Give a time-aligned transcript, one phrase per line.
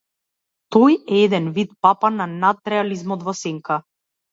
[0.75, 3.81] Тој е еден вид папа на надреализмот во сенка.